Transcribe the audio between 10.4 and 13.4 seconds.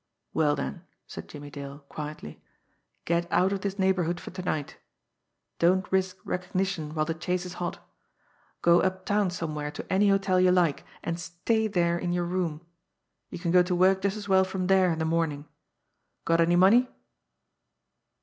like, and stay there in your room. You